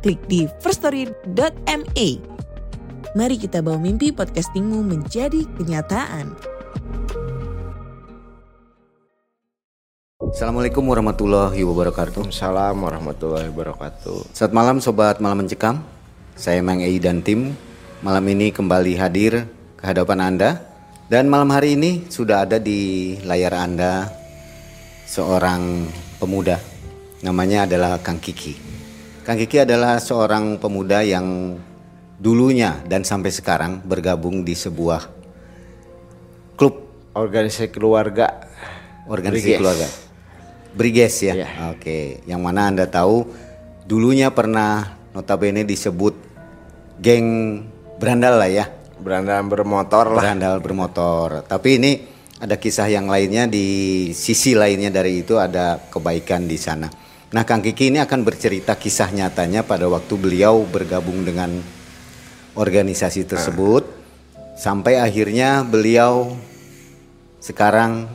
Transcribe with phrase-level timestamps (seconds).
[0.00, 2.08] klik di firststory.me.
[3.10, 6.32] Mari kita bawa mimpi podcastingmu menjadi kenyataan.
[10.30, 12.22] Assalamualaikum warahmatullahi wabarakatuh.
[12.22, 14.30] Waalaikumsalam warahmatullahi wabarakatuh.
[14.30, 15.82] Selamat malam sobat malam mencekam.
[16.38, 17.52] Saya Mang Ei dan tim
[18.00, 19.44] malam ini kembali hadir
[19.76, 20.62] ke hadapan Anda
[21.10, 24.08] dan malam hari ini sudah ada di layar Anda
[25.04, 25.90] seorang
[26.22, 26.62] pemuda
[27.26, 28.79] namanya adalah Kang Kiki.
[29.30, 31.54] Kang Kiki adalah seorang pemuda yang
[32.18, 35.06] dulunya dan sampai sekarang bergabung di sebuah
[36.58, 36.82] klub
[37.14, 38.26] Organisasi keluarga.
[39.06, 39.58] organisasi Briges.
[39.62, 39.86] keluarga.
[40.74, 41.34] Briges ya.
[41.38, 41.48] Iya.
[41.70, 43.30] Oke, yang mana Anda tahu
[43.86, 46.18] dulunya pernah notabene disebut
[46.98, 47.62] geng
[48.02, 48.66] berandal lah ya.
[48.98, 50.26] Berandal bermotor lah.
[50.26, 51.46] Berandal bermotor.
[51.46, 52.02] Tapi ini
[52.42, 56.90] ada kisah yang lainnya di sisi lainnya dari itu ada kebaikan di sana.
[57.30, 61.62] Nah, Kang Kiki ini akan bercerita kisah nyatanya pada waktu beliau bergabung dengan
[62.58, 63.86] organisasi tersebut
[64.58, 66.34] sampai akhirnya beliau
[67.38, 68.10] sekarang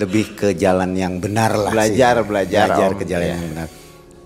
[0.00, 2.26] lebih ke jalan yang benar lah Belajar, sih.
[2.26, 2.98] belajar, belajar Om.
[2.98, 3.34] ke jalan Iya.
[3.36, 3.68] yang benar.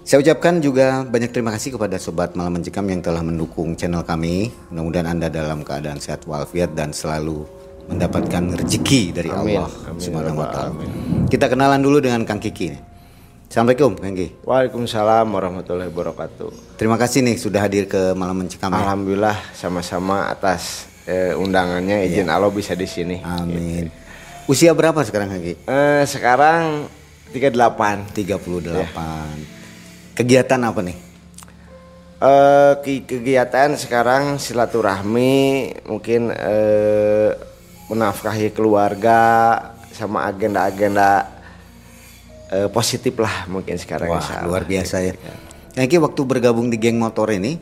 [0.02, 4.50] Saya ucapkan juga banyak terima kasih kepada sobat Malam Mencekam yang telah mendukung channel kami.
[4.70, 7.46] Mudah-mudahan Anda dalam keadaan sehat walafiat dan selalu
[7.86, 9.58] mendapatkan rezeki dari Amin.
[9.58, 10.02] Allah Amin.
[10.02, 10.70] Subhanahu wa taala.
[10.74, 10.90] Amin.
[11.26, 12.91] Kita kenalan dulu dengan Kang Kiki.
[13.52, 14.32] Assalamualaikum Kang Kiki.
[14.48, 16.80] Waalaikumsalam warahmatullahi wabarakatuh.
[16.80, 18.72] Terima kasih nih sudah hadir ke Malam Mencekam.
[18.72, 18.80] ya.
[18.80, 23.20] Alhamdulillah sama-sama atas eh, undangannya izin Allah bisa di sini.
[23.20, 23.92] Amin.
[24.48, 25.68] Usia berapa sekarang Kang Kiki?
[25.68, 26.88] Eh, sekarang
[27.36, 28.16] 38.
[28.16, 28.40] 38.
[30.16, 30.96] Kegiatan apa nih?
[32.24, 35.36] Eh, ke- kegiatan sekarang silaturahmi
[35.92, 37.36] mungkin eh,
[37.92, 39.20] menafkahi keluarga
[39.92, 41.31] sama agenda-agenda
[42.52, 45.12] eh, positif lah mungkin sekarang Wah, insya luar biasa ya.
[45.72, 47.56] Kang Kiki waktu bergabung di geng motor ini,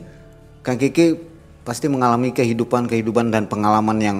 [0.61, 1.15] Kang Kiki
[1.63, 4.17] pasti mengalami kehidupan-kehidupan dan pengalaman yang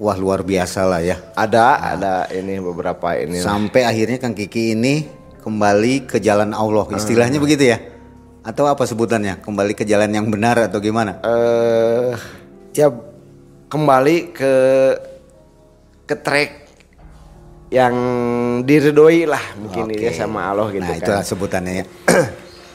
[0.00, 1.20] wah luar biasa lah ya.
[1.36, 3.44] Ada ada ini beberapa ini.
[3.44, 5.04] Sampai akhirnya Kang Kiki ini
[5.44, 7.78] kembali ke jalan Allah, istilahnya begitu ya?
[8.40, 9.44] Atau apa sebutannya?
[9.44, 11.20] Kembali ke jalan yang benar atau gimana?
[11.20, 12.16] eh
[12.74, 12.88] ya
[13.68, 14.52] kembali ke
[16.04, 16.63] ke track
[17.74, 17.94] yang
[18.62, 20.06] diridoi lah mungkin Oke.
[20.06, 21.02] ya sama Allah gitu nah, kan.
[21.02, 21.84] itulah sebutannya ya.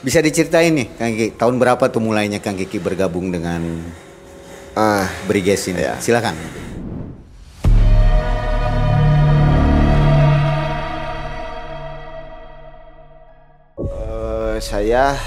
[0.06, 3.60] Bisa diceritain nih, Kang Kiki, tahun berapa tuh mulainya Kang Kiki bergabung dengan
[4.76, 5.84] Ah, Briges ini?
[5.84, 6.00] Iya.
[6.00, 6.36] Silakan.
[13.80, 15.20] eh, saya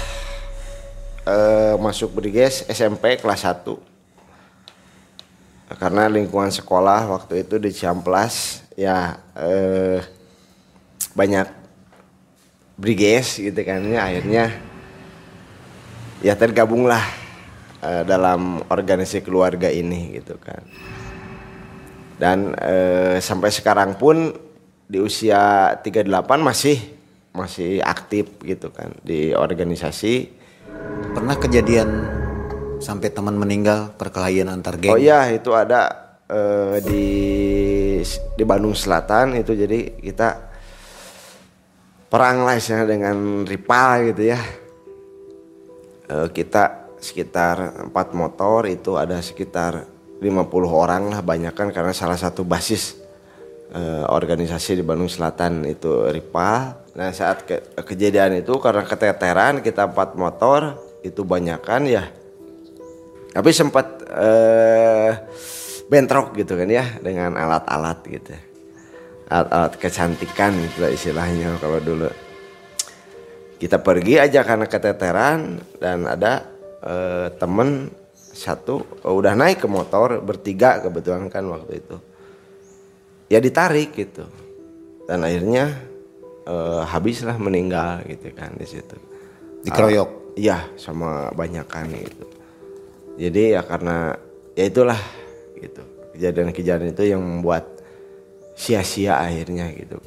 [1.25, 3.93] eh, masuk Briges SMP kelas 1
[5.77, 9.99] karena lingkungan sekolah waktu itu di Ciamplas ya eh,
[11.13, 11.47] banyak
[12.73, 13.85] Briges gitu kan.
[13.85, 14.45] Ya akhirnya
[16.25, 17.03] ya tergabunglah
[17.81, 20.63] eh, dalam organisasi keluarga ini gitu kan.
[22.17, 24.33] Dan eh, sampai sekarang pun
[24.89, 26.07] di usia 38
[26.41, 26.77] masih
[27.33, 30.41] masih aktif gitu kan di organisasi.
[31.13, 31.89] Pernah kejadian
[32.77, 34.93] sampai teman meninggal perkelahian antar geng?
[34.93, 37.05] Oh iya itu ada eh, di
[38.37, 40.51] di Bandung Selatan itu jadi kita
[42.07, 44.39] perang lah istilahnya dengan rival gitu ya.
[46.07, 49.83] Eh, kita sekitar empat motor itu ada sekitar
[50.23, 52.99] 50 orang lah banyak kan karena salah satu basis
[53.73, 56.85] eh, organisasi di Bandung Selatan itu rival.
[56.93, 62.05] Nah saat ke- kejadian itu karena keteteran kita empat motor itu banyakan ya
[63.33, 65.11] tapi sempat eh
[65.93, 68.33] bentrok gitu kan ya dengan alat-alat gitu.
[69.29, 72.09] Alat-alat kecantikan gitu lah istilahnya kalau dulu.
[73.61, 76.49] Kita pergi aja karena keteteran dan ada
[76.81, 77.93] eh, temen
[78.33, 81.95] satu oh, udah naik ke motor bertiga kebetulan kan waktu itu.
[83.29, 84.25] Ya ditarik gitu.
[85.05, 85.77] Dan akhirnya
[86.49, 88.97] eh, habislah meninggal gitu kan di situ.
[89.61, 90.33] Dikeroyok.
[90.33, 92.25] Iya sama banyakan gitu.
[93.21, 94.17] Jadi ya karena
[94.57, 94.97] ya itulah
[95.63, 95.83] gitu.
[96.13, 97.65] Kejadian-kejadian itu yang membuat
[98.53, 99.97] sia-sia akhirnya gitu.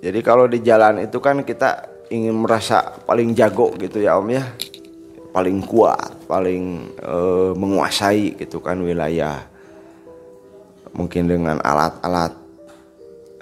[0.00, 4.44] Jadi kalau di jalan itu kan kita ingin merasa paling jago gitu ya Om ya,
[5.30, 9.44] paling kuat paling uh, menguasai gitu kan wilayah.
[10.90, 12.32] Mungkin dengan alat-alat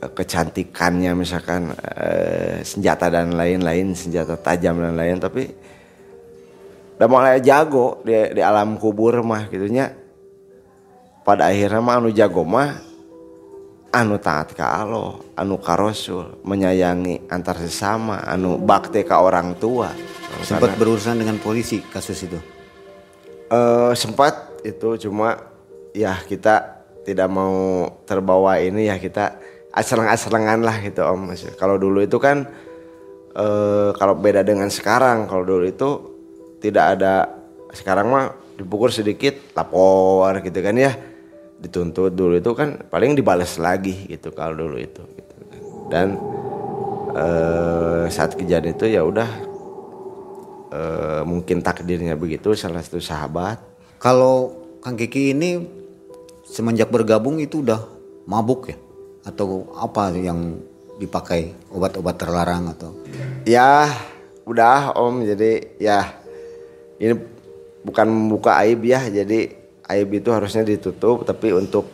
[0.03, 5.49] uh, kecantikannya misalkan uh, senjata dan lain-lain senjata tajam dan lain tapi
[6.99, 10.08] udah mulai jago di, di alam kubur mah gitunya
[11.29, 12.81] pada akhirnya mah anu jago mah
[13.93, 19.93] anu taat ke Allah, anu ka Rasul, menyayangi antar sesama, anu bakti ke orang tua.
[20.41, 22.41] Sempat berurusan dengan polisi kasus itu?
[23.53, 25.41] Uh, sempat itu cuma
[25.97, 29.41] ya kita tidak mau terbawa ini ya kita
[29.73, 31.33] aserang-aserangan lah gitu om.
[31.57, 32.45] Kalau dulu itu kan
[33.37, 35.91] uh, kalau beda dengan sekarang, kalau dulu itu
[36.61, 37.25] tidak ada
[37.73, 38.25] sekarang mah
[38.61, 41.08] dipukul sedikit lapor gitu kan ya
[41.59, 45.35] dituntut dulu itu kan paling dibalas lagi gitu kalau dulu itu gitu.
[45.91, 46.15] dan
[47.19, 49.29] uh, saat kejadian itu ya udah
[50.73, 53.61] uh, mungkin takdirnya begitu salah satu sahabat.
[53.99, 55.59] Kalau Kang Kiki ini
[56.47, 57.83] semenjak bergabung itu udah
[58.29, 58.79] mabuk ya?
[59.27, 60.63] Atau apa yang
[61.03, 61.53] dipakai?
[61.75, 62.95] Obat-obat terlarang atau?
[63.45, 63.91] Ya
[64.47, 65.27] udah om.
[65.27, 66.15] Jadi ya
[67.03, 67.19] ini
[67.83, 69.03] bukan membuka aib ya.
[69.11, 69.51] Jadi
[69.89, 71.89] aib itu harusnya ditutup tapi untuk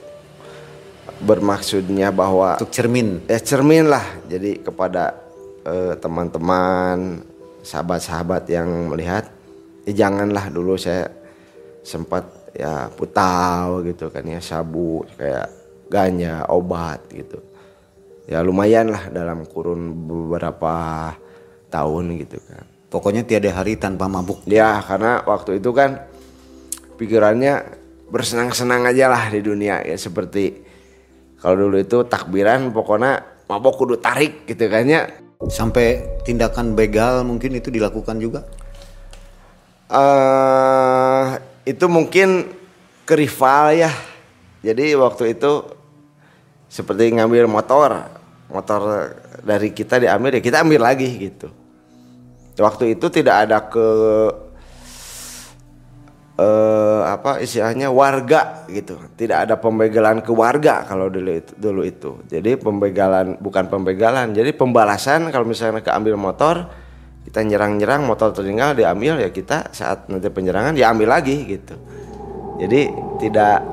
[1.22, 3.22] bermaksudnya bahwa untuk cermin.
[3.30, 4.04] Ya cermin lah.
[4.26, 5.14] Jadi kepada
[5.64, 7.24] teman teman-teman
[7.64, 9.32] sahabat-sahabat yang melihat
[9.88, 11.08] ya janganlah dulu saya
[11.80, 15.48] sempat ya putau gitu kan ya sabu kayak
[15.88, 17.40] ganja obat gitu.
[18.24, 20.74] Ya lumayan lah dalam kurun beberapa
[21.68, 22.64] tahun gitu kan.
[22.92, 24.44] Pokoknya tiada hari tanpa mabuk.
[24.48, 26.04] Ya karena waktu itu kan
[27.00, 27.83] pikirannya
[28.14, 30.62] bersenang-senang aja lah di dunia ya seperti
[31.44, 35.12] kalau dulu itu takbiran pokoknya mabok kudu tarik gitu kan ya.
[35.52, 38.48] Sampai tindakan begal mungkin itu dilakukan juga?
[39.92, 41.36] Uh,
[41.68, 42.48] itu mungkin
[43.04, 43.92] ke rival ya.
[44.64, 45.68] Jadi waktu itu
[46.72, 48.08] seperti ngambil motor
[48.48, 49.12] motor
[49.44, 51.52] dari kita diambil ya kita ambil lagi gitu.
[52.56, 53.86] Waktu itu tidak ada ke
[56.38, 58.98] eh, apa istilahnya warga gitu.
[59.14, 62.10] Tidak ada pembegalan ke warga kalau dulu itu, dulu itu.
[62.26, 66.70] Jadi pembegalan bukan pembegalan, jadi pembalasan kalau misalnya keambil motor
[67.24, 71.74] kita nyerang-nyerang motor tertinggal diambil ya kita saat nanti penyerangan diambil lagi gitu.
[72.60, 72.86] Jadi
[73.18, 73.64] tidak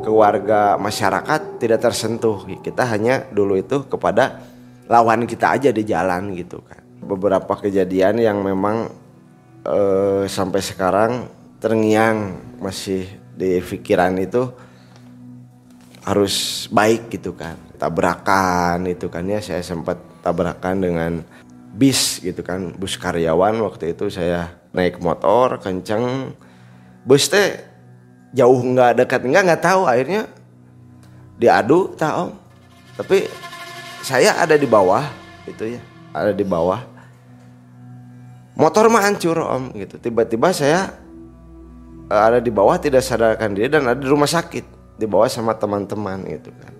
[0.00, 2.44] ke warga masyarakat tidak tersentuh.
[2.60, 4.42] Kita hanya dulu itu kepada
[4.90, 6.82] lawan kita aja di jalan gitu kan.
[7.00, 8.90] Beberapa kejadian yang memang
[9.64, 13.04] eh, sampai sekarang terngiang masih
[13.36, 14.48] di pikiran itu
[16.02, 17.54] harus baik gitu kan.
[17.76, 21.12] Tabrakan itu kan ya saya sempat tabrakan dengan
[21.76, 22.72] bis gitu kan.
[22.74, 26.32] Bus karyawan waktu itu saya naik motor kenceng.
[27.04, 27.60] Bus teh
[28.32, 29.84] jauh nggak dekat nggak nggak tahu.
[29.84, 30.26] Akhirnya
[31.40, 32.36] diadu tahu
[33.00, 33.24] tapi
[34.04, 35.08] saya ada di bawah
[35.48, 35.80] gitu ya
[36.12, 36.84] ada di bawah.
[38.60, 39.96] Motor mah hancur om gitu.
[39.96, 40.99] Tiba-tiba saya
[42.10, 44.98] ada di bawah tidak sadarkan diri dan ada di rumah sakit.
[44.98, 46.74] Di bawah sama teman-teman gitu kan.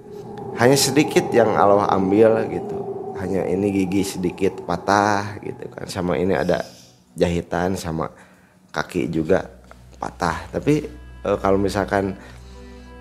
[0.59, 2.79] Hanya sedikit yang Allah ambil gitu.
[3.17, 5.87] Hanya ini gigi sedikit patah gitu kan.
[5.87, 6.61] Sama ini ada
[7.15, 8.11] jahitan sama
[8.75, 9.47] kaki juga
[10.03, 10.51] patah.
[10.51, 10.85] Tapi
[11.25, 12.19] e, kalau misalkan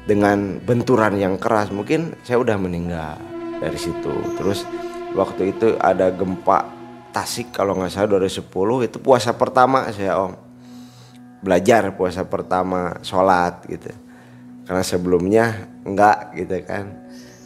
[0.05, 3.17] dengan benturan yang keras mungkin saya udah meninggal
[3.57, 4.13] dari situ.
[4.37, 4.63] Terus
[5.17, 8.53] waktu itu ada gempa Tasik kalau nggak salah 2010
[8.85, 10.48] itu puasa pertama saya om
[11.39, 13.91] belajar puasa pertama sholat gitu.
[14.67, 15.45] Karena sebelumnya
[15.87, 16.85] enggak gitu kan.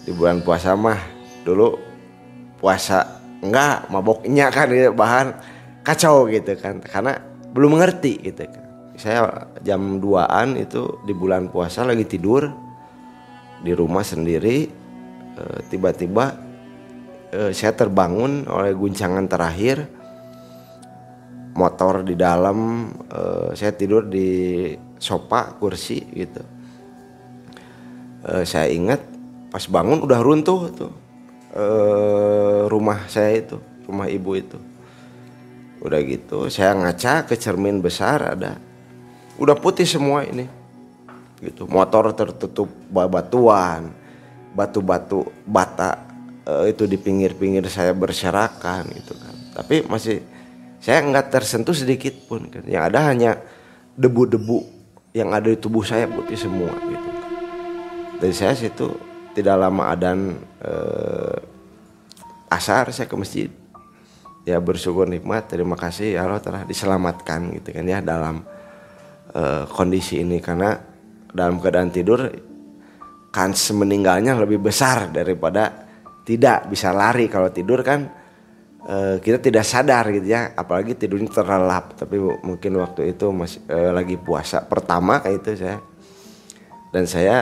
[0.04, 1.00] Di bulan puasa mah
[1.48, 1.80] dulu
[2.60, 5.28] puasa enggak maboknya kan gitu, bahan
[5.86, 6.84] kacau gitu kan.
[6.84, 7.16] Karena
[7.54, 8.66] belum mengerti gitu kan.
[8.94, 12.46] Saya jam 2an itu di bulan puasa lagi tidur
[13.64, 14.68] di rumah sendiri
[15.40, 16.36] eh, tiba-tiba
[17.32, 20.03] eh, saya terbangun oleh guncangan terakhir
[21.54, 26.42] motor di dalam uh, saya tidur di sofa kursi gitu.
[28.24, 29.04] Uh, saya ingat
[29.54, 30.94] pas bangun udah runtuh tuh
[31.54, 34.58] uh, rumah saya itu rumah ibu itu.
[35.84, 38.58] Udah gitu saya ngaca ke cermin besar ada.
[39.38, 40.50] Udah putih semua ini.
[41.38, 43.92] Gitu motor tertutup batuan
[44.56, 46.02] batu-batu bata
[46.50, 49.36] uh, itu di pinggir-pinggir saya berserakan gitu kan.
[49.54, 50.33] Tapi masih
[50.84, 52.68] saya nggak tersentuh sedikit pun kan.
[52.68, 53.40] yang ada hanya
[53.96, 54.68] debu-debu
[55.16, 57.10] yang ada di tubuh saya putih semua gitu.
[58.20, 58.92] Dari saya situ
[59.32, 61.38] tidak lama adan eh,
[62.52, 63.48] asar saya ke masjid.
[64.44, 68.44] Ya bersyukur nikmat terima kasih ya Allah telah diselamatkan gitu kan ya dalam
[69.32, 70.44] eh, kondisi ini.
[70.44, 70.76] Karena
[71.32, 72.28] dalam keadaan tidur
[73.32, 75.88] kans meninggalnya lebih besar daripada
[76.28, 77.32] tidak bisa lari.
[77.32, 78.23] Kalau tidur kan
[78.88, 83.92] eh, kita tidak sadar gitu ya apalagi tidurnya terlelap tapi mungkin waktu itu masih eh,
[83.92, 85.78] lagi puasa pertama itu saya
[86.94, 87.38] dan saya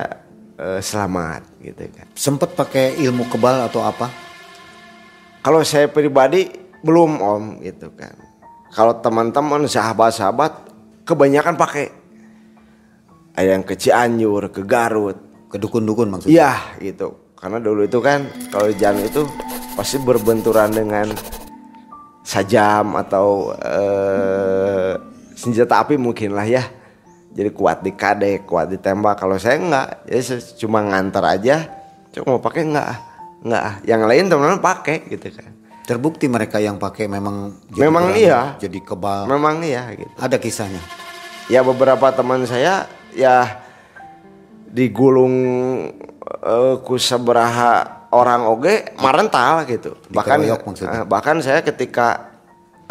[0.57, 4.07] eh, selamat gitu kan Sempet pakai ilmu kebal atau apa?
[5.41, 6.49] kalau saya pribadi
[6.81, 8.13] belum om gitu kan
[8.71, 10.69] kalau teman-teman sahabat-sahabat
[11.03, 12.01] kebanyakan pakai
[13.35, 15.17] ada yang ke Cianjur ke Garut
[15.51, 16.31] Ke dukun-dukun maksudnya?
[16.31, 17.35] Iya gitu.
[17.35, 19.27] Karena dulu itu kan kalau jalan itu
[19.75, 21.07] pasti berbenturan dengan
[22.21, 24.93] sajam atau eh,
[25.35, 26.63] senjata api mungkin lah ya.
[27.31, 29.15] Jadi kuat di kadek, kuat ditembak.
[29.15, 31.63] Kalau saya enggak, jadi saya cuma ngantar aja.
[32.11, 32.91] Cuma mau pakai enggak?
[33.39, 33.63] Enggak.
[33.87, 35.51] Yang lain teman-teman pakai gitu kan.
[35.87, 38.41] Terbukti mereka yang pakai memang jadi Memang berani, iya.
[38.59, 39.31] Jadi kebal.
[39.31, 40.11] Memang iya gitu.
[40.19, 40.83] Ada kisahnya.
[41.49, 43.59] ya beberapa teman saya ya
[44.71, 45.35] digulung
[46.23, 52.31] eh, ku sabaraha orang oge marental gitu bahkan eh, bahkan saya ketika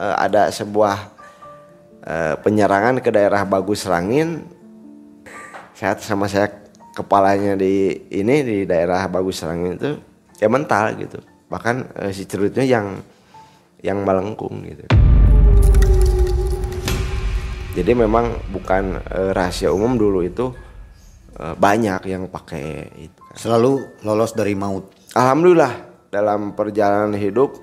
[0.00, 0.96] eh, ada sebuah
[2.04, 4.44] eh, penyerangan ke daerah Bagus Rangin
[5.76, 6.48] saya sama saya
[6.96, 9.96] kepalanya di ini di daerah Bagus Rangin itu
[10.40, 11.20] ya mental gitu
[11.52, 13.00] bahkan eh, si cerutnya yang
[13.80, 14.84] yang melengkung gitu
[17.70, 20.50] jadi memang bukan eh, rahasia umum dulu itu
[21.38, 23.36] eh, banyak yang pakai itu kan.
[23.38, 24.99] Selalu lolos dari maut.
[25.10, 25.74] Alhamdulillah
[26.06, 27.58] dalam perjalanan hidup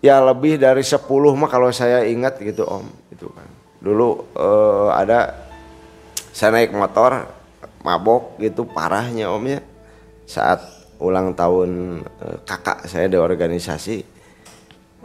[0.00, 1.04] ya lebih dari 10
[1.36, 3.48] mah kalau saya ingat gitu Om itu kan.
[3.84, 5.36] Dulu eh, ada
[6.32, 7.28] saya naik motor
[7.84, 9.60] mabok gitu parahnya Om ya.
[10.24, 10.64] Saat
[10.96, 13.96] ulang tahun eh, kakak saya di organisasi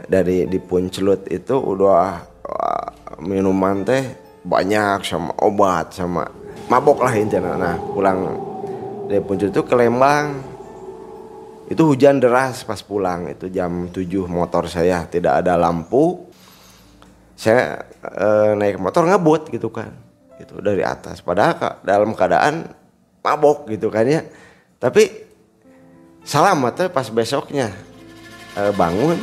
[0.08, 2.16] dari di Puncelut itu udah
[2.48, 2.88] wah,
[3.20, 4.04] minuman teh
[4.40, 6.24] banyak sama obat sama
[6.72, 7.60] mabok lah intinya.
[7.60, 8.40] Nah pulang
[9.04, 10.53] dari Puncelut itu ke Lembang
[11.64, 13.24] itu hujan deras pas pulang.
[13.32, 15.08] Itu jam 7 motor saya.
[15.08, 16.28] Tidak ada lampu.
[17.34, 19.92] Saya eh, naik motor ngebut gitu kan.
[20.36, 21.24] Gitu dari atas.
[21.24, 22.68] Padahal ka- dalam keadaan
[23.24, 24.20] mabok gitu kan ya.
[24.76, 25.08] Tapi
[26.20, 27.72] selamat tuh pas besoknya.
[28.60, 29.16] Eh, bangun.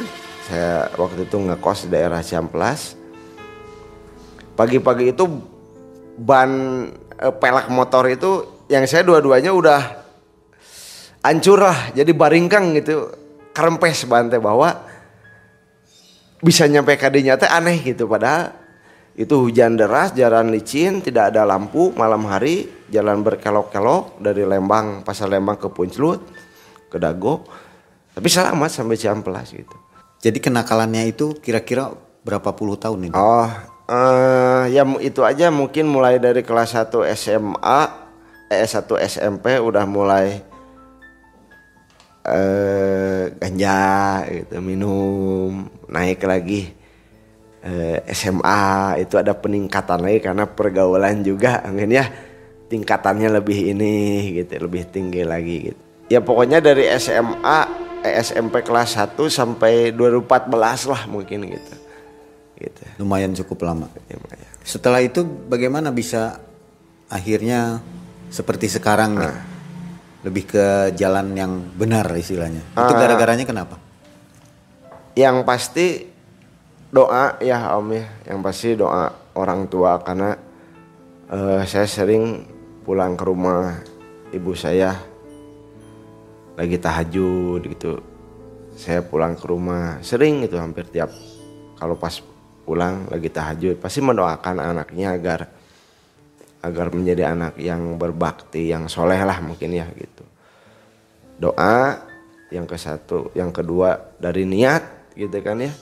[0.50, 2.98] Saya waktu itu ngekos di daerah Ciamplas.
[4.58, 5.30] Pagi-pagi itu
[6.18, 6.50] ban
[7.22, 10.01] eh, pelak motor itu yang saya dua-duanya udah
[11.22, 13.10] hancur lah jadi baringkang gitu.
[13.52, 14.72] Kerempes bantai bahwa
[16.40, 18.56] bisa nyampe kadinya teh aneh gitu padahal
[19.12, 25.28] itu hujan deras jalan licin tidak ada lampu malam hari jalan berkelok-kelok dari Lembang pasar
[25.28, 26.24] Lembang ke Puncelut
[26.88, 27.44] ke Dago.
[28.12, 29.78] Tapi selamat sampai Ciamplas gitu.
[30.24, 31.92] Jadi kenakalannya itu kira-kira
[32.24, 33.16] berapa puluh tahun ini?
[33.16, 33.52] Oh,
[33.92, 37.82] eh ya itu aja mungkin mulai dari kelas 1 SMA,
[38.52, 40.51] eh 1 SMP udah mulai
[42.22, 43.82] eh ganja
[44.30, 46.70] gitu, minum, naik lagi
[47.66, 52.06] eh, SMA itu ada peningkatan lagi karena pergaulan juga mungkin ya
[52.70, 53.96] tingkatannya lebih ini
[54.42, 55.82] gitu, lebih tinggi lagi gitu.
[56.12, 57.60] Ya pokoknya dari SMA
[58.06, 61.74] eh, SMP kelas 1 sampai 2014 lah mungkin gitu.
[62.62, 62.82] Gitu.
[63.02, 63.90] Lumayan cukup lama.
[64.06, 64.50] Ya, lumayan.
[64.62, 66.38] Setelah itu bagaimana bisa
[67.10, 67.82] akhirnya
[68.30, 69.51] seperti sekarang nih?
[70.22, 72.62] Lebih ke jalan yang benar istilahnya.
[72.78, 73.76] Itu gara-garanya kenapa?
[75.18, 75.88] Yang pasti
[76.94, 80.38] doa ya Om ya, yang pasti doa orang tua karena
[81.32, 82.46] eh, saya sering
[82.86, 83.82] pulang ke rumah
[84.30, 84.94] ibu saya
[86.54, 88.02] lagi tahajud gitu.
[88.78, 91.12] Saya pulang ke rumah sering itu hampir tiap
[91.76, 92.22] kalau pas
[92.62, 95.40] pulang lagi tahajud pasti mendoakan anaknya agar
[96.62, 100.24] agar menjadi anak yang berbakti, yang soleh lah mungkin ya gitu.
[101.42, 101.98] Doa
[102.54, 105.74] yang ke satu, yang kedua dari niat gitu kan ya.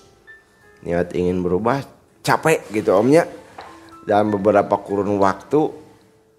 [0.88, 1.84] Niat ingin berubah,
[2.24, 3.28] capek gitu omnya.
[4.08, 5.60] Dalam beberapa kurun waktu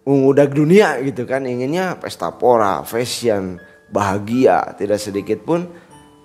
[0.09, 3.61] mengudak dunia gitu kan, inginnya pesta pora, fashion,
[3.93, 5.69] bahagia, tidak sedikit pun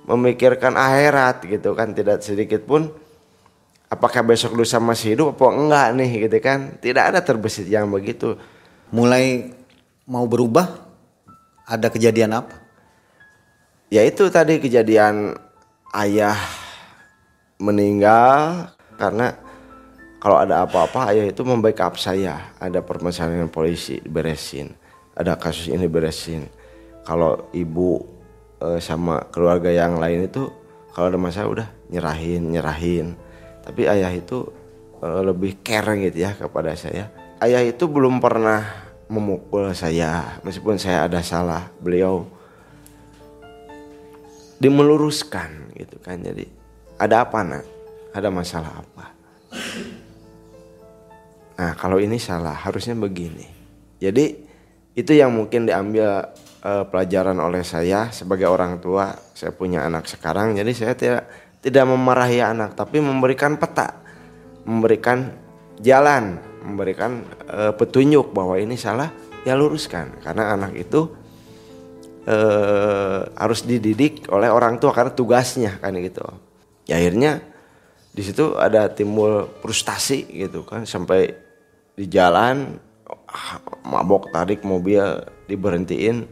[0.08, 2.90] memikirkan akhirat gitu kan, tidak sedikit pun
[3.90, 6.78] apakah besok lusa masih hidup apa enggak nih gitu kan.
[6.82, 8.38] Tidak ada terbesit yang begitu.
[8.94, 9.52] Mulai
[10.06, 10.70] mau berubah
[11.66, 12.62] ada kejadian apa?
[13.90, 15.38] Ya itu tadi kejadian
[15.94, 16.38] ayah
[17.62, 19.38] meninggal karena
[20.20, 22.54] kalau ada apa-apa ayah itu membackup saya.
[22.58, 24.74] Ada permasalahan polisi diberesin,
[25.14, 26.50] ada kasus ini beresin.
[27.06, 28.02] Kalau ibu
[28.58, 30.50] eh, sama keluarga yang lain itu
[30.98, 33.08] kalau ada masalah udah nyerahin, nyerahin.
[33.66, 34.46] Tapi ayah itu
[35.02, 37.10] uh, lebih care gitu ya kepada saya.
[37.42, 38.64] Ayah itu belum pernah
[39.10, 41.68] memukul saya meskipun saya ada salah.
[41.82, 42.30] Beliau
[44.62, 46.22] dimeluruskan gitu kan.
[46.22, 46.46] Jadi
[47.02, 47.66] ada apa nak?
[48.16, 49.06] Ada masalah apa?
[51.60, 53.48] Nah kalau ini salah harusnya begini.
[54.00, 54.26] Jadi
[54.96, 56.32] itu yang mungkin diambil
[56.64, 59.12] uh, pelajaran oleh saya sebagai orang tua.
[59.36, 61.24] Saya punya anak sekarang, jadi saya tidak
[61.66, 64.06] tidak memarahi anak, tapi memberikan peta,
[64.70, 65.34] memberikan
[65.82, 69.10] jalan, memberikan uh, petunjuk bahwa ini salah,
[69.42, 70.22] ya luruskan.
[70.22, 71.10] Karena anak itu
[72.30, 76.22] uh, harus dididik oleh orang tua karena tugasnya kan gitu.
[76.86, 77.42] Ya, akhirnya
[78.14, 81.34] di situ ada timbul frustasi gitu kan sampai
[81.98, 82.80] di jalan
[83.84, 85.02] mabok tarik mobil
[85.52, 86.24] diberhentiin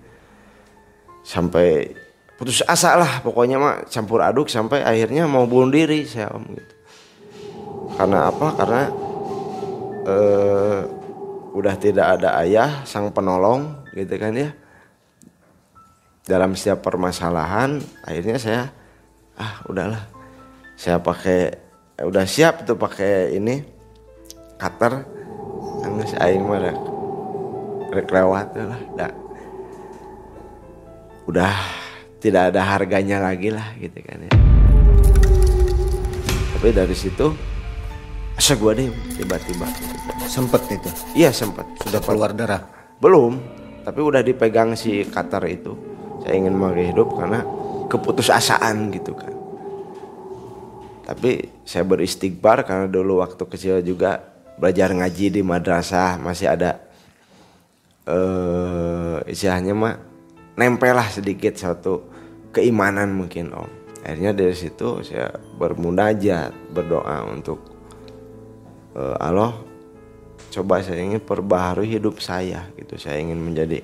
[1.27, 1.91] sampai
[2.37, 6.73] putus asa lah pokoknya mah campur aduk sampai akhirnya mau bunuh diri saya om gitu.
[7.93, 8.47] Karena apa?
[8.57, 8.81] Karena
[10.09, 10.79] eh,
[11.53, 14.49] udah tidak ada ayah sang penolong gitu kan ya.
[16.23, 18.63] Dalam setiap permasalahan akhirnya saya
[19.37, 20.09] ah udahlah.
[20.73, 21.53] Saya pakai
[22.01, 23.61] udah siap tuh pakai ini
[24.57, 25.05] cutter.
[25.83, 26.59] Anggus aing mah
[27.93, 29.13] rek lewat lah dah.
[31.29, 31.82] Udah
[32.23, 34.31] tidak ada harganya lagi lah gitu kan ya.
[36.55, 37.35] Tapi dari situ
[38.39, 38.87] asa gua deh
[39.19, 39.67] tiba-tiba.
[40.31, 40.87] Sempet itu?
[41.19, 41.67] Iya sempet.
[41.83, 42.63] Sudah keluar darah?
[43.03, 43.43] Belum
[43.83, 45.75] tapi udah dipegang si Qatar itu.
[46.23, 47.43] Saya ingin mengakhiri hidup karena
[47.91, 49.35] keputusasaan gitu kan.
[51.03, 54.23] Tapi saya beristighbar karena dulu waktu kecil juga
[54.55, 56.79] belajar ngaji di madrasah masih ada
[58.07, 59.99] eh istilahnya mah
[60.55, 62.12] nempel lah sedikit satu
[62.53, 63.67] keimanan mungkin om.
[64.03, 67.59] Akhirnya dari situ saya bermunajat berdoa untuk
[68.93, 69.57] uh, Allah
[70.53, 72.99] coba saya ingin perbaharui hidup saya gitu.
[73.01, 73.81] Saya ingin menjadi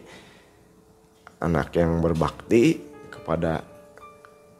[1.41, 2.77] anak yang berbakti
[3.09, 3.63] kepada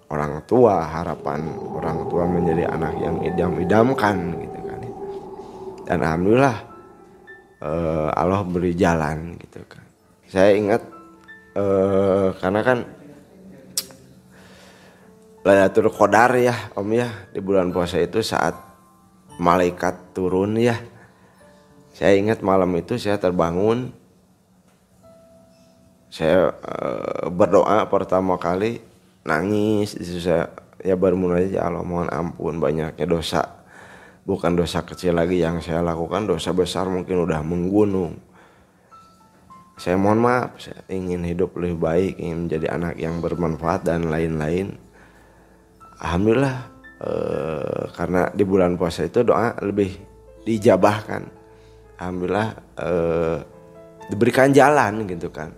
[0.10, 4.80] orang tua harapan orang tua menjadi anak yang idam-idamkan gitu kan.
[5.86, 6.58] Dan alhamdulillah
[7.62, 9.86] uh, Allah beri jalan gitu kan.
[10.26, 10.82] Saya ingat
[11.60, 12.80] uh, karena kan
[15.50, 17.10] Lailatul Qadar ya Om ya.
[17.34, 18.54] Di bulan puasa itu saat
[19.42, 20.78] malaikat turun ya.
[21.98, 23.90] Saya ingat malam itu saya terbangun.
[26.14, 28.78] Saya uh, berdoa pertama kali
[29.26, 29.98] nangis.
[30.22, 30.54] Saya
[30.86, 33.66] ya bermunajat ya Allah mohon ampun banyaknya dosa.
[34.30, 38.22] Bukan dosa kecil lagi yang saya lakukan dosa besar mungkin udah menggunung.
[39.82, 44.89] Saya mohon maaf saya ingin hidup lebih baik ingin menjadi anak yang bermanfaat dan lain-lain
[46.00, 46.58] alhamdulillah
[47.04, 49.96] eh, karena di bulan puasa itu doa lebih
[50.44, 51.24] dijabahkan
[52.00, 53.38] alhamdulillah eh,
[54.10, 55.54] diberikan jalan gitu kan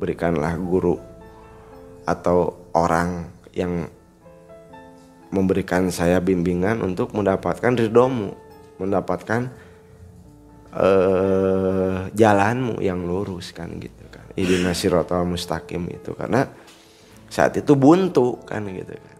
[0.00, 0.96] berikanlah guru
[2.08, 3.84] atau orang yang
[5.30, 8.34] memberikan saya bimbingan untuk mendapatkan ridhomu,
[8.82, 9.46] mendapatkan
[10.74, 14.26] uh, jalanmu yang lurus kan gitu kan.
[14.34, 16.50] Idina siratal mustaqim itu karena
[17.30, 19.18] saat itu buntu kan gitu kan.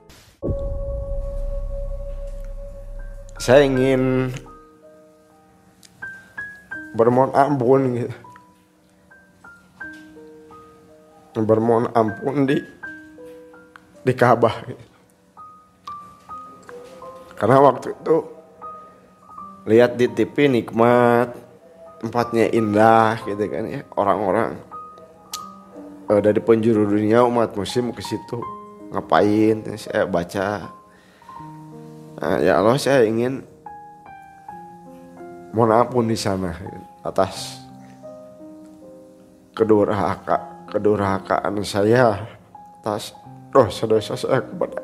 [3.41, 4.33] Saya ingin
[6.97, 8.15] bermohon ampun gitu.
[11.41, 12.61] Bermohon ampun di
[14.05, 14.91] di Ka'bah gitu
[17.41, 18.17] karena waktu itu
[19.65, 21.33] lihat di TV nikmat,
[22.05, 23.81] tempatnya indah gitu kan ya.
[23.97, 24.61] Orang-orang
[26.13, 28.60] uh, dari penjuru dunia umat muslim ke situ
[28.91, 29.63] ngapain?
[29.79, 30.71] Saya baca.
[32.21, 33.41] Nah, ya Allah saya ingin
[35.57, 36.55] mohon ampun di sana
[37.03, 37.59] atas
[39.57, 42.23] kedurhaka kedurhakaan saya
[42.81, 43.17] atas
[43.51, 44.79] dosa-dosa saya kepada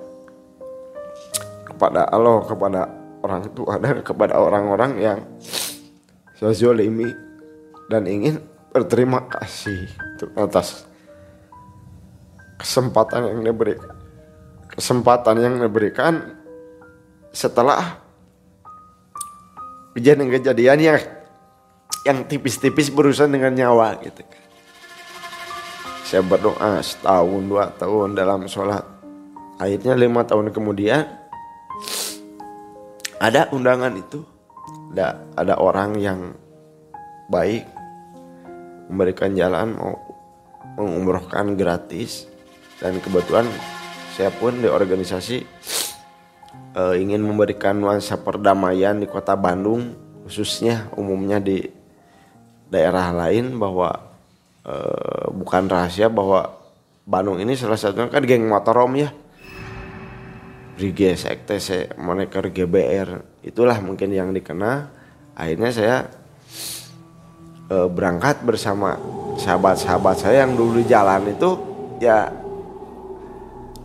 [1.68, 2.80] kepada Allah, kepada
[3.22, 5.18] orang tua dan kepada orang-orang yang
[6.36, 7.08] saya zolimi
[7.88, 8.42] dan ingin
[8.72, 9.88] berterima kasih
[10.36, 10.84] atas
[12.60, 13.95] kesempatan yang diberikan
[14.72, 16.36] kesempatan yang diberikan
[17.30, 18.00] setelah
[19.96, 21.00] kejadian-kejadian yang
[22.06, 24.22] yang tipis-tipis berurusan dengan nyawa gitu.
[26.06, 28.86] Saya berdoa setahun dua tahun dalam sholat.
[29.58, 31.02] Akhirnya lima tahun kemudian
[33.18, 34.22] ada undangan itu.
[34.94, 36.30] Ada ada orang yang
[37.26, 37.66] baik
[38.86, 39.98] memberikan jalan mau
[40.78, 42.30] mengumrohkan gratis.
[42.78, 43.48] Dan kebetulan
[44.16, 45.44] saya pun di organisasi
[46.72, 49.92] uh, ingin memberikan nuansa perdamaian di kota Bandung
[50.24, 51.60] khususnya umumnya di
[52.72, 53.92] daerah lain bahwa
[54.64, 56.48] uh, bukan rahasia bahwa
[57.04, 59.12] Bandung ini salah satunya kan geng motorom ya.
[60.76, 64.92] Riges, XTC, Moneker, GBR itulah mungkin yang dikenal
[65.36, 65.96] akhirnya saya
[67.68, 68.96] uh, berangkat bersama
[69.36, 71.50] sahabat-sahabat saya yang dulu di jalan itu
[72.00, 72.45] ya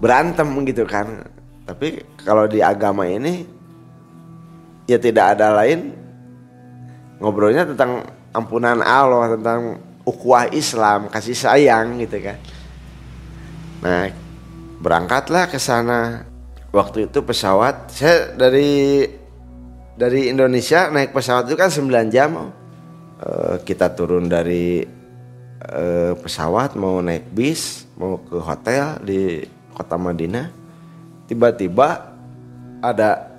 [0.02, 1.30] berantem gitu kan
[1.70, 3.46] tapi kalau di agama ini
[4.90, 6.02] ya tidak ada lain
[7.22, 8.02] ngobrolnya tentang
[8.34, 12.38] ampunan Allah, tentang ukhuwah Islam, kasih sayang gitu kan.
[13.86, 14.10] Nah,
[14.82, 16.26] berangkatlah ke sana.
[16.72, 19.04] Waktu itu pesawat saya dari
[20.00, 22.56] dari Indonesia naik pesawat itu kan 9 jam.
[23.22, 24.82] Uh, kita turun dari
[25.62, 30.52] uh, pesawat mau naik bis, mau ke hotel di kota Madinah
[31.32, 32.12] tiba-tiba
[32.84, 33.32] ada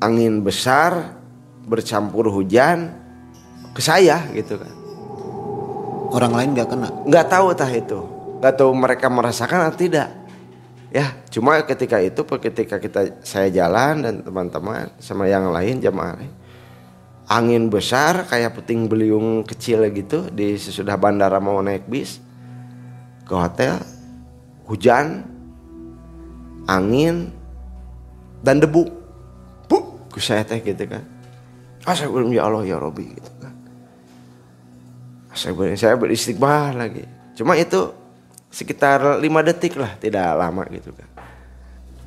[0.00, 1.16] angin besar
[1.66, 2.94] bercampur hujan
[3.74, 4.72] ke saya gitu kan.
[6.14, 6.88] Orang lain nggak kena?
[7.04, 8.00] Nggak tahu tah itu,
[8.40, 10.08] nggak tahu mereka merasakan atau tidak.
[10.94, 16.46] Ya, cuma ketika itu ketika kita saya jalan dan teman-teman sama yang lain jamaah
[17.26, 22.22] angin besar kayak puting beliung kecil gitu di sesudah bandara mau naik bis
[23.26, 23.82] ke hotel
[24.66, 25.22] hujan
[26.66, 27.30] angin
[28.42, 28.90] dan debu.
[29.66, 29.76] Bu
[30.18, 31.04] saya teh gitu kan.
[31.86, 33.54] Asa belum ya Allah ya Robi gitu kan.
[35.36, 37.04] Saya saya beristighfar lagi.
[37.36, 37.92] Cuma itu
[38.48, 41.08] sekitar lima detik lah tidak lama gitu kan.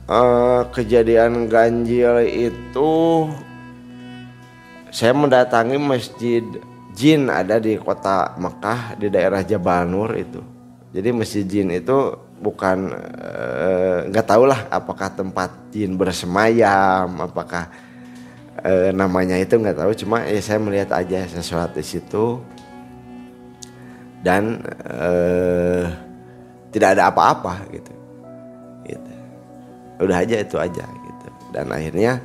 [0.09, 3.29] Uh, kejadian ganjil itu
[4.89, 6.41] saya mendatangi masjid
[6.97, 10.41] jin ada di kota Mekah di daerah Jabal Nur itu.
[10.89, 17.67] Jadi masjid jin itu bukan eh, nggak uh, tahu lah apakah tempat jin bersemayam apakah
[18.63, 19.91] uh, namanya itu nggak tahu.
[19.95, 22.25] Cuma ya saya melihat aja sesuatu di situ.
[24.19, 25.87] Dan uh,
[26.75, 27.93] tidak ada apa-apa gitu.
[28.83, 29.11] Gitu.
[30.03, 31.27] Udah aja itu aja gitu.
[31.55, 32.19] Dan akhirnya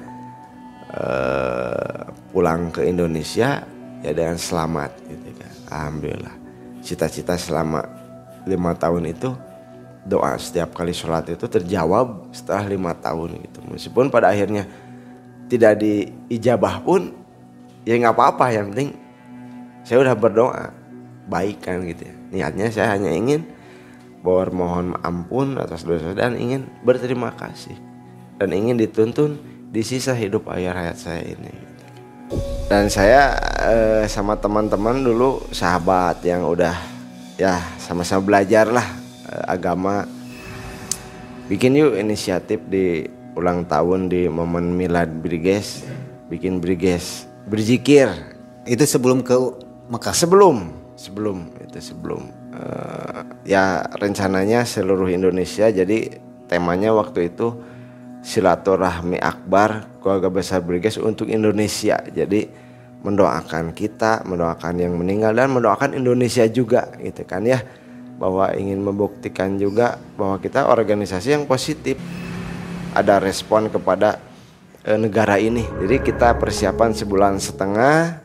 [0.91, 3.63] uh, pulang ke Indonesia
[4.03, 5.53] ya dengan selamat gitu kan.
[5.71, 6.35] Alhamdulillah.
[6.83, 7.81] Cita-cita selama
[8.45, 9.31] lima tahun itu
[10.05, 13.59] doa setiap kali sholat itu terjawab setelah lima tahun gitu.
[13.73, 14.69] Meskipun pada akhirnya
[15.49, 17.13] tidak diijabah pun
[17.89, 18.93] ya nggak apa-apa yang penting
[19.85, 20.65] saya udah berdoa.
[21.25, 22.15] Baik kan gitu ya.
[22.33, 23.49] Niatnya saya hanya ingin
[24.21, 27.77] bahwa mohon ampun atas dosa dan ingin berterima kasih.
[28.37, 29.41] Dan ingin dituntun
[29.73, 31.53] di sisa hidup ayah hayat saya ini.
[32.69, 36.77] Dan saya eh, sama teman-teman dulu sahabat yang udah
[37.41, 39.04] ya sama-sama belajar lah
[39.47, 40.09] agama.
[41.45, 43.05] Bikin yuk inisiatif di
[43.37, 45.85] ulang tahun di momen milad Briges
[46.33, 48.09] bikin Briges berzikir.
[48.65, 49.37] Itu sebelum ke
[49.93, 50.17] Mekah?
[50.17, 52.31] Sebelum sebelum itu sebelum.
[52.55, 57.51] Uh, ya rencananya seluruh Indonesia jadi temanya waktu itu
[58.25, 62.01] silaturahmi akbar keluarga besar Briges untuk Indonesia.
[62.09, 62.47] Jadi
[63.05, 67.61] mendoakan kita mendoakan yang meninggal dan mendoakan Indonesia juga gitu kan ya
[68.19, 71.99] bahwa ingin membuktikan juga bahwa kita organisasi yang positif.
[72.95, 74.23] Ada respon kepada
[74.87, 75.67] e, negara ini.
[75.83, 78.23] Jadi kita persiapan sebulan setengah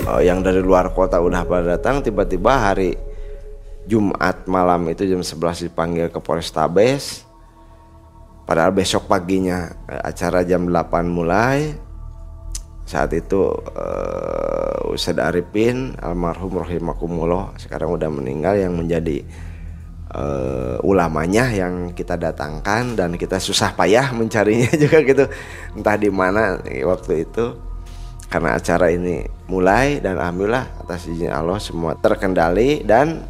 [0.00, 2.96] e, yang dari luar kota udah pada datang tiba-tiba hari
[3.86, 7.28] Jumat malam itu jam 11 dipanggil ke Polrestabes.
[8.48, 11.85] Padahal besok paginya e, acara jam 8 mulai
[12.86, 19.26] saat itu uh, Ustadz Arifin almarhum rohimakumullah sekarang udah meninggal yang menjadi
[20.14, 25.26] uh, ulamanya yang kita datangkan dan kita susah payah mencarinya juga gitu.
[25.74, 27.58] Entah di mana waktu itu
[28.30, 33.26] karena acara ini mulai dan alhamdulillah atas izin Allah semua terkendali dan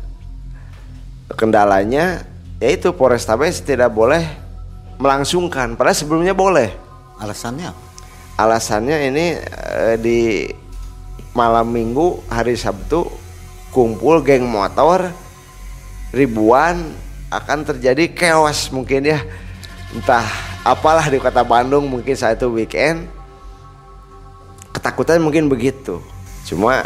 [1.33, 2.29] kendalanya
[2.61, 4.25] yaitu Polrestabes tidak boleh
[5.01, 5.81] melangsungkan.
[5.81, 6.73] Padahal sebelumnya boleh.
[7.17, 7.86] Alasannya apa?
[8.37, 10.21] Alasannya ini eh, di
[11.33, 13.09] malam minggu hari Sabtu
[13.73, 15.13] kumpul geng motor
[16.13, 16.97] ribuan
[17.29, 19.21] akan terjadi chaos mungkin ya.
[19.93, 20.25] Entah
[20.65, 23.09] apalah di kota Bandung mungkin saat itu weekend.
[24.73, 26.01] Ketakutan mungkin begitu.
[26.49, 26.85] Cuma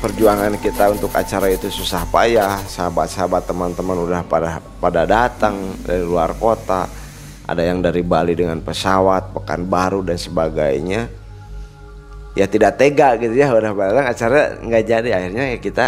[0.00, 2.60] perjuangan kita untuk acara itu susah payah.
[2.68, 6.88] Sahabat-sahabat teman-teman udah pada pada datang dari luar kota
[7.46, 11.08] ada yang dari Bali dengan pesawat, pekan baru dan sebagainya.
[12.38, 15.86] Ya tidak tega gitu ya udah bareng acara nggak jadi akhirnya ya kita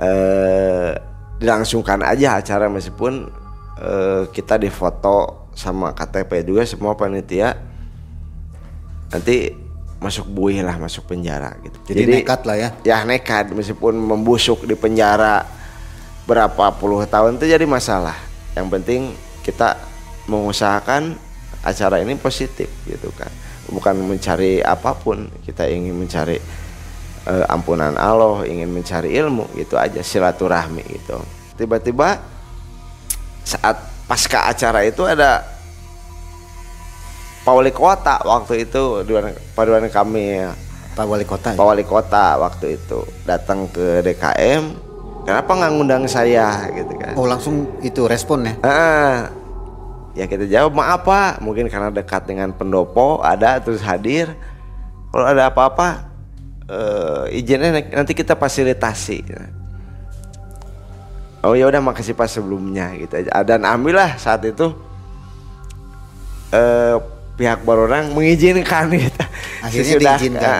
[0.00, 0.90] eh,
[1.36, 3.28] dilangsungkan aja acara meskipun
[3.76, 7.60] eh, kita difoto sama KTP juga semua panitia.
[9.12, 9.52] Nanti
[10.02, 11.76] masuk buih lah masuk penjara gitu.
[11.92, 12.68] Jadi, nekat lah ya.
[12.84, 13.52] ya nekat.
[13.52, 15.44] Meskipun membusuk di penjara
[16.24, 18.16] berapa puluh tahun itu jadi masalah.
[18.56, 19.00] Yang penting
[19.44, 19.76] kita
[20.26, 21.16] mengusahakan
[21.64, 23.28] acara ini positif gitu kan
[23.68, 26.36] bukan mencari apa pun kita ingin mencari
[27.24, 31.16] eh, ampunan Allah ingin mencari ilmu gitu aja silaturahmi gitu
[31.56, 32.20] tiba-tiba
[33.44, 35.44] saat pasca acara itu ada
[37.44, 39.04] Pak Wali Kota waktu itu
[39.52, 40.48] Pak Ridwan Kamil
[40.94, 41.52] Pak Wali Kota.
[41.52, 41.56] ya?
[41.60, 44.62] Pak Wali Kota waktu itu datang ke DKM
[45.28, 48.54] kenapa nggak ngundang saya gitu kan Oh langsung itu respon ya.
[48.64, 49.28] Ah,
[50.14, 54.30] ya kita jawab maaf pak mungkin karena dekat dengan pendopo ada terus hadir
[55.10, 56.06] kalau ada apa-apa
[56.70, 59.26] eh, izinnya nanti- kita fasilitasi
[61.42, 64.70] oh ya udah makasih pak sebelumnya gitu aja dan alhamdulillah saat itu
[66.50, 66.96] eh,
[67.34, 69.24] pihak berorang mengizinkan gitu
[69.64, 70.56] Akhirnya diizinkan.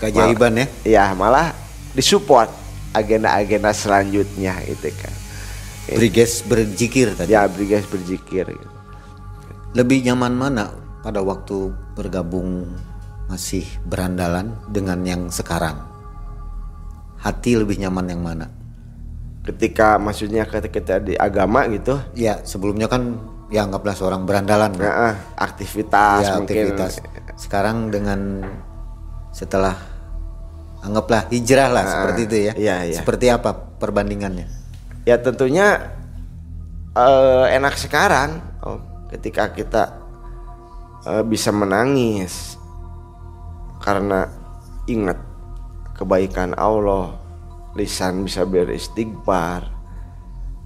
[0.00, 0.66] Keajaiban ya.
[0.82, 1.54] Iya malah
[1.94, 2.50] disupport
[2.90, 5.14] agenda-agenda selanjutnya itu kan
[5.92, 7.34] Briges berzikir tadi.
[7.34, 8.71] ya brigas berzikir gitu.
[9.72, 10.64] Lebih nyaman mana
[11.00, 12.68] pada waktu bergabung
[13.28, 15.80] masih berandalan dengan yang sekarang?
[17.22, 18.46] Hati lebih nyaman yang mana?
[19.42, 23.18] ketika maksudnya ketika di agama gitu Ya sebelumnya kan
[23.50, 24.72] ya anggaplah seorang berandalan.
[24.78, 26.92] ya, ah, aktivitas ya, mungkin aktivitas.
[27.36, 28.46] Sekarang dengan
[29.34, 29.76] setelah
[30.80, 32.52] anggaplah hijrah lah seperti itu ya.
[32.56, 32.98] iya, iya.
[33.02, 34.64] Seperti apa perbandingannya?
[35.02, 35.82] ya tentunya
[36.94, 38.51] eh, enak sekarang
[39.12, 39.82] ketika kita
[41.04, 42.56] eh, bisa menangis
[43.84, 44.26] karena
[44.88, 45.20] ingat
[45.92, 47.20] kebaikan Allah
[47.76, 49.68] lisan bisa beristighfar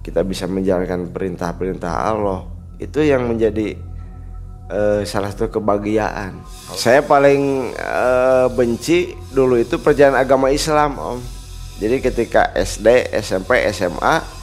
[0.07, 2.47] kita bisa menjalankan perintah-perintah Allah
[2.79, 3.75] itu yang menjadi
[4.71, 6.39] eh, salah satu kebahagiaan.
[6.71, 11.19] Saya paling eh, benci dulu itu perjalanan agama Islam om.
[11.77, 14.36] Jadi ketika SD SMP SMA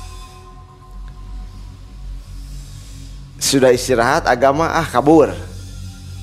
[3.55, 5.31] sudah istirahat agama ah kabur.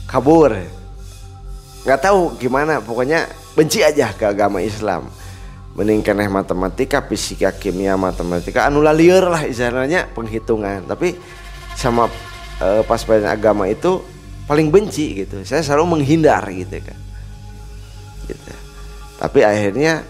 [0.03, 0.51] Kabur.
[1.87, 3.23] Nggak tahu gimana pokoknya
[3.55, 5.07] benci aja ke agama Islam.
[5.71, 10.83] Mending matematika fisika kimia matematika anu liar lah istilahnya penghitungan.
[10.83, 11.15] Tapi
[11.79, 12.11] sama
[12.59, 14.03] eh, pas pelajaran agama itu
[14.43, 15.39] paling benci gitu.
[15.47, 16.99] Saya selalu menghindar gitu kan.
[18.27, 18.51] Gitu.
[19.15, 20.03] Tapi akhirnya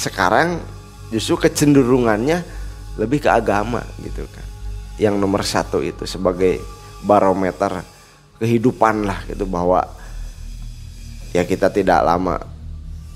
[0.00, 0.64] sekarang
[1.12, 2.40] justru kecenderungannya
[2.96, 4.55] lebih ke agama gitu kan
[4.96, 6.60] yang nomor satu itu sebagai
[7.04, 7.84] barometer
[8.40, 9.84] kehidupan lah gitu bahwa
[11.32, 12.40] ya kita tidak lama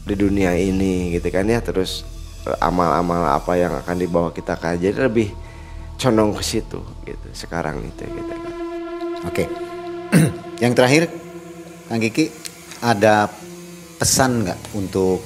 [0.04, 2.04] di dunia ini gitu kan ya terus
[2.48, 5.32] eh, amal-amal apa yang akan dibawa kita ke jadi lebih
[6.00, 8.60] condong ke situ gitu sekarang itu gitu kan
[9.28, 9.44] Oke.
[10.64, 11.12] yang terakhir,
[11.92, 12.32] Kang Kiki
[12.80, 13.28] ada
[14.00, 15.20] pesan nggak untuk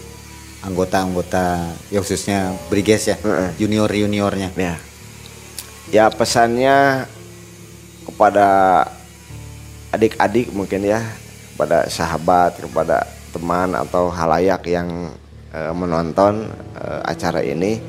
[0.66, 3.50] anggota-anggota ya khususnya Briges ya, Heeh.
[3.60, 4.50] junior juniornya?
[4.58, 4.74] ya
[5.92, 7.08] ya pesannya
[8.04, 8.48] kepada
[9.92, 11.00] adik-adik mungkin ya
[11.54, 15.10] kepada sahabat kepada teman atau halayak yang
[15.52, 17.80] eh, menonton eh, acara ini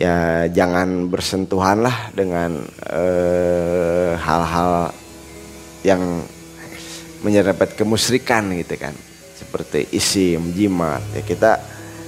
[0.00, 2.56] ya jangan bersentuhan lah dengan
[2.88, 4.96] eh, hal-hal
[5.84, 6.24] yang
[7.20, 8.96] menyerempet kemusyrikan gitu kan.
[9.36, 11.04] Seperti isim jimat.
[11.12, 11.60] Ya kita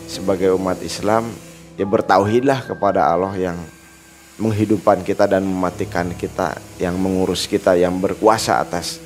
[0.08, 1.32] sebagai umat Islam
[1.76, 3.56] ya bertauhidlah kepada Allah yang
[4.42, 8.98] menghidupkan kita dan mematikan kita yang mengurus kita yang berkuasa atas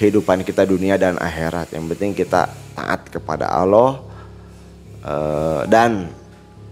[0.00, 1.76] kehidupan kita dunia dan akhirat.
[1.76, 4.00] Yang penting kita taat kepada Allah
[5.04, 6.08] eh, dan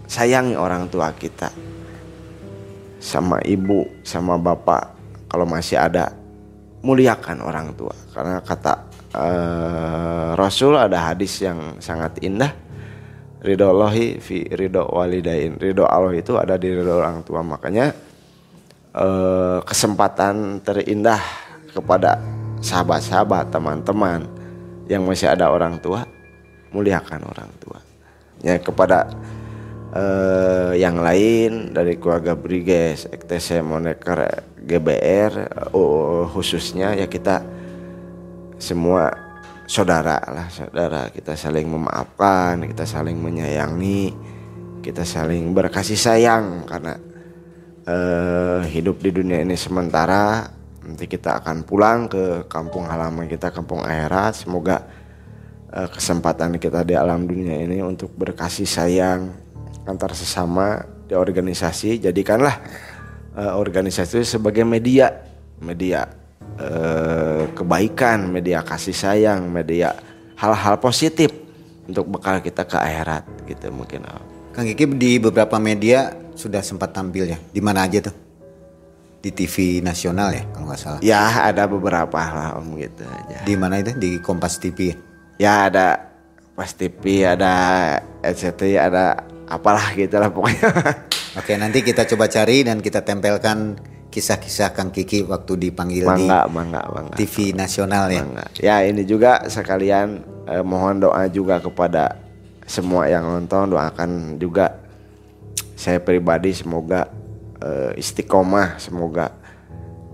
[0.09, 1.53] sayangi orang tua kita.
[2.97, 4.97] Sama ibu sama bapak
[5.29, 6.09] kalau masih ada
[6.81, 7.93] muliakan orang tua.
[8.09, 8.73] Karena kata
[9.13, 12.64] eh, Rasul ada hadis yang sangat indah
[13.45, 15.55] ridho Allahi fi ridho walidain.
[15.61, 17.45] Ridho Allah itu ada di ridho orang tua.
[17.45, 17.93] Makanya
[18.97, 21.21] eh, kesempatan terindah
[21.69, 22.17] kepada
[22.65, 24.25] sahabat-sahabat teman-teman
[24.89, 26.09] yang masih ada orang tua
[26.73, 27.79] muliakan orang tua.
[28.41, 29.07] Ya kepada
[29.93, 35.31] eh, yang lain dari keluarga Briges, EKTC Moneker, GBR
[35.71, 37.45] eh, khususnya ya kita
[38.59, 39.24] semua
[39.65, 41.09] saudara lah saudara.
[41.09, 44.13] Kita saling memaafkan kita saling menyayangi
[44.81, 46.65] kita saling berkasih sayang.
[46.69, 46.93] Karena
[47.85, 50.45] eh, hidup di dunia ini sementara
[50.85, 54.45] nanti kita akan pulang ke kampung halaman kita kampung akhirat.
[54.45, 54.85] Semoga
[55.73, 59.33] eh, kesempatan kita di alam dunia ini untuk berkasih sayang
[59.89, 62.05] antar sesama di organisasi.
[62.05, 62.55] Jadikanlah
[63.33, 65.33] eh, organisasi sebagai media.
[65.55, 66.24] Media
[66.59, 69.95] eh, kebaikan, media kasih sayang, media
[70.35, 71.31] hal-hal positif
[71.85, 74.03] untuk bekal kita ke akhirat gitu mungkin.
[74.55, 77.37] Kang Kiki di beberapa media sudah sempat tampil ya.
[77.51, 78.15] Di mana aja tuh?
[79.19, 80.99] Di TV nasional ya kalau nggak salah.
[81.01, 83.41] Ya ada beberapa lah om gitu aja.
[83.41, 83.91] Di mana itu?
[83.97, 84.95] Di Kompas TV ya?
[85.35, 85.87] Ya ada
[86.55, 87.51] Pas TV, ada
[88.23, 90.71] RCTI, ada apalah gitu lah pokoknya.
[91.39, 93.75] Oke nanti kita coba cari dan kita tempelkan
[94.15, 97.15] kisah-kisah Kang Kiki waktu dipanggil di Bangga, bangga, bangga.
[97.19, 98.23] TV nasional ya.
[98.23, 98.45] Bangga.
[98.63, 102.15] Ya ini juga sekalian eh, mohon doa juga kepada
[102.63, 104.79] semua yang nonton doakan juga
[105.75, 107.11] saya pribadi semoga
[107.59, 109.35] eh, istiqomah semoga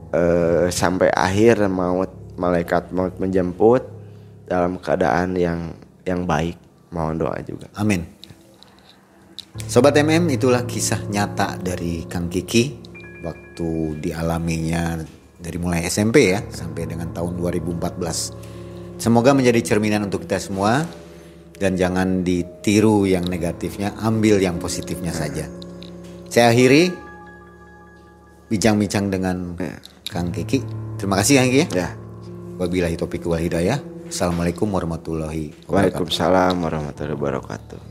[0.10, 2.10] eh, sampai akhir maut
[2.42, 3.86] malaikat maut menjemput
[4.50, 5.78] dalam keadaan yang
[6.10, 6.58] yang baik
[6.90, 8.02] mohon doa juga Amin.
[9.70, 12.81] Sobat MM itulah kisah nyata dari Kang Kiki
[13.22, 15.02] waktu dialaminya
[15.42, 19.02] dari mulai SMP ya sampai dengan tahun 2014.
[19.02, 20.86] Semoga menjadi cerminan untuk kita semua
[21.58, 25.50] dan jangan ditiru yang negatifnya, ambil yang positifnya saja.
[26.30, 26.94] Saya akhiri
[28.50, 29.58] bincang-bincang dengan
[30.06, 30.62] Kang Kiki.
[31.02, 31.66] Terima kasih Kang Kiki.
[31.74, 31.90] ya
[32.62, 33.82] Wabillahi taufiq wal hidayah.
[34.06, 35.72] Assalamualaikum warahmatullahi wabarakatuh.
[35.72, 37.91] Waalaikumsalam warahmatullahi wabarakatuh